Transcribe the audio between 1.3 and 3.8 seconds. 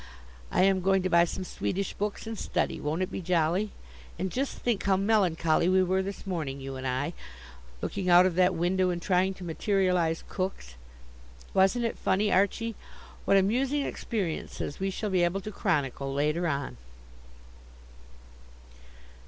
Swedish books, and study. Won't it be jolly?